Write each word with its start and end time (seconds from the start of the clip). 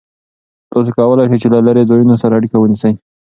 تاسو 0.71 0.89
کولای 0.97 1.25
شئ 1.29 1.37
چې 1.41 1.47
له 1.53 1.59
لرې 1.67 1.83
ځایونو 1.89 2.15
سره 2.21 2.33
اړیکه 2.37 2.57
ونیسئ. 2.59 2.93